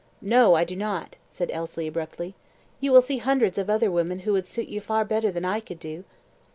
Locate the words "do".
0.63-0.75, 5.79-6.05